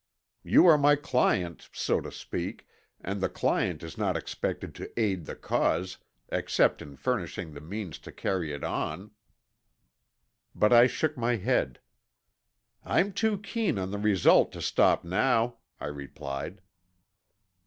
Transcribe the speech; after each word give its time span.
"You 0.41 0.65
are 0.65 0.79
my 0.79 0.95
client, 0.95 1.69
so 1.73 2.01
to 2.01 2.11
speak, 2.11 2.67
and 3.01 3.21
the 3.21 3.29
client 3.29 3.83
is 3.83 3.99
not 3.99 4.17
expected 4.17 4.73
to 4.73 4.99
aid 4.99 5.25
the 5.25 5.35
cause 5.35 5.99
except 6.29 6.81
in 6.81 6.95
furnishing 6.95 7.53
the 7.53 7.61
means 7.61 7.99
to 7.99 8.11
carry 8.11 8.51
it 8.51 8.63
on." 8.63 9.11
But 10.55 10.73
I 10.73 10.87
shook 10.87 11.17
my 11.17 11.35
head. 11.35 11.81
"I'm 12.83 13.13
too 13.13 13.37
keen 13.37 13.77
on 13.77 13.91
the 13.91 13.99
result 13.99 14.51
to 14.53 14.61
stop 14.63 15.03
now," 15.03 15.57
I 15.79 15.85
replied. 15.85 16.61